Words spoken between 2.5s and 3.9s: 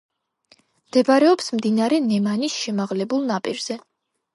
შემაღლებულ ნაპირზე.